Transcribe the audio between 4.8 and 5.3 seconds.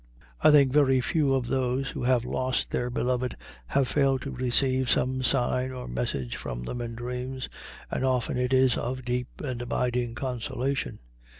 some